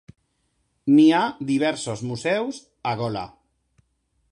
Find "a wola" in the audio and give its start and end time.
2.93-3.29